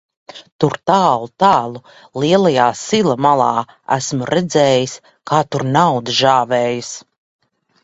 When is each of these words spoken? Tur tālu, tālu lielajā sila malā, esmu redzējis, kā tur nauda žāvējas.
Tur 0.61 0.75
tālu, 0.91 1.27
tālu 1.43 1.81
lielajā 2.23 2.65
sila 2.79 3.15
malā, 3.27 3.51
esmu 3.97 4.31
redzējis, 4.33 4.97
kā 5.33 5.45
tur 5.53 5.69
nauda 5.79 6.19
žāvējas. 6.25 6.93